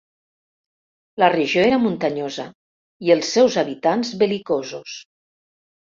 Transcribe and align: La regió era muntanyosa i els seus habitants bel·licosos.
La 1.23 1.29
regió 1.33 1.65
era 1.67 1.79
muntanyosa 1.85 2.47
i 3.09 3.17
els 3.19 3.33
seus 3.37 3.61
habitants 3.65 4.15
bel·licosos. 4.25 5.03